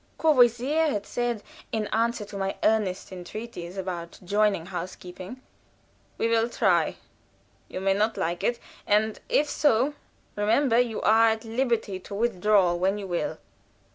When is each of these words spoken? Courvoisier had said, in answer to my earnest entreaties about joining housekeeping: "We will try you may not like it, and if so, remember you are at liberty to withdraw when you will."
Courvoisier 0.17 0.87
had 0.87 1.05
said, 1.05 1.43
in 1.71 1.85
answer 1.89 2.25
to 2.25 2.35
my 2.35 2.55
earnest 2.63 3.11
entreaties 3.11 3.77
about 3.77 4.19
joining 4.25 4.65
housekeeping: 4.65 5.39
"We 6.17 6.27
will 6.27 6.49
try 6.49 6.95
you 7.67 7.79
may 7.81 7.93
not 7.93 8.17
like 8.17 8.43
it, 8.43 8.57
and 8.87 9.19
if 9.29 9.47
so, 9.47 9.93
remember 10.35 10.79
you 10.79 11.03
are 11.03 11.27
at 11.27 11.45
liberty 11.45 11.99
to 11.99 12.15
withdraw 12.15 12.73
when 12.73 12.97
you 12.97 13.05
will." 13.05 13.37